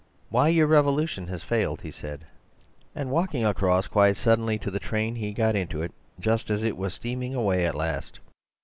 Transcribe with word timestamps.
"'Why 0.31 0.47
your 0.47 0.65
revolution 0.65 1.27
has 1.27 1.43
failed,' 1.43 1.81
he 1.81 1.91
said; 1.91 2.25
and 2.95 3.11
walking 3.11 3.45
across 3.45 3.85
quite 3.85 4.17
suddenly 4.17 4.57
to 4.57 4.71
the 4.71 4.79
train 4.79 5.13
he 5.13 5.31
got 5.31 5.55
into 5.55 5.83
it 5.83 5.91
just 6.19 6.49
as 6.49 6.63
it 6.63 6.75
was 6.75 6.95
steaming 6.95 7.35
away 7.35 7.67
at 7.67 7.75
last. 7.75 8.19